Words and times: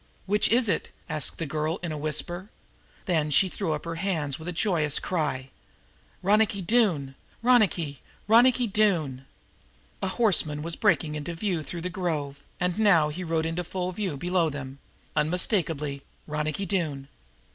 "Which 0.25 0.49
is 0.49 0.67
it?" 0.67 0.89
asked 1.07 1.37
the 1.37 1.45
girl 1.45 1.79
in 1.83 1.91
a 1.91 1.97
whisper. 1.99 2.49
Then 3.05 3.29
she 3.29 3.47
threw 3.49 3.73
up 3.73 3.85
her 3.85 3.97
hands 4.01 4.39
with 4.39 4.47
a 4.47 4.51
joyous 4.51 4.97
cry: 4.97 5.51
"Ronicky 6.23 6.59
Doone! 6.63 7.13
Ronicky, 7.43 8.01
Ronicky 8.27 8.65
Doone!" 8.65 9.25
A 10.01 10.07
horseman 10.07 10.63
was 10.63 10.75
breaking 10.75 11.13
into 11.13 11.35
view 11.35 11.61
through 11.61 11.81
the 11.81 11.91
grove, 11.91 12.41
and 12.59 12.79
now 12.79 13.09
he 13.09 13.23
rode 13.23 13.45
out 13.45 13.49
into 13.49 13.63
full 13.63 13.91
view 13.91 14.17
below 14.17 14.49
them 14.49 14.79
unmistakably 15.15 16.01
Ronicky 16.25 16.65
Doone! 16.65 17.07